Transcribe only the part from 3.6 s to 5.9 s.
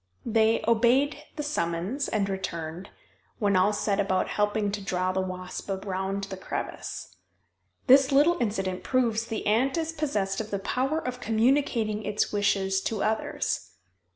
set about helping to draw the wasp